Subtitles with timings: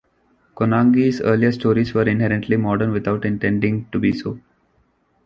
[0.55, 4.39] Konangi's earlier stories were inherently modern without intending to be so.